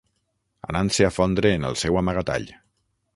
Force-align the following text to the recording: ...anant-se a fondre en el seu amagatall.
...anant-se 0.69 1.05
a 1.09 1.11
fondre 1.17 1.51
en 1.57 1.67
el 1.69 1.77
seu 1.83 1.99
amagatall. 2.01 2.49